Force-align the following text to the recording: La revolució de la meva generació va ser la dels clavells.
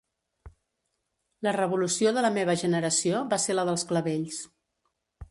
La 1.47 1.51
revolució 1.57 2.13
de 2.15 2.23
la 2.27 2.31
meva 2.37 2.55
generació 2.61 3.19
va 3.35 3.39
ser 3.43 3.57
la 3.57 3.67
dels 3.69 3.85
clavells. 3.91 4.41